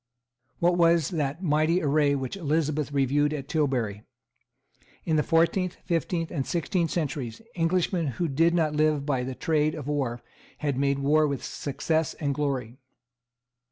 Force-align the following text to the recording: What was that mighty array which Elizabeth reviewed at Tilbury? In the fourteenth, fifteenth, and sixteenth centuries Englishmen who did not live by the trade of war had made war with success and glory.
What 0.57 0.77
was 0.77 1.09
that 1.09 1.43
mighty 1.43 1.79
array 1.79 2.15
which 2.15 2.35
Elizabeth 2.35 2.91
reviewed 2.91 3.33
at 3.35 3.47
Tilbury? 3.47 4.01
In 5.05 5.15
the 5.15 5.21
fourteenth, 5.21 5.77
fifteenth, 5.85 6.31
and 6.31 6.43
sixteenth 6.43 6.89
centuries 6.89 7.39
Englishmen 7.55 8.07
who 8.07 8.27
did 8.27 8.55
not 8.55 8.73
live 8.73 9.05
by 9.05 9.21
the 9.23 9.35
trade 9.35 9.75
of 9.75 9.85
war 9.85 10.23
had 10.57 10.75
made 10.75 10.97
war 10.97 11.27
with 11.27 11.43
success 11.43 12.15
and 12.15 12.33
glory. 12.33 12.77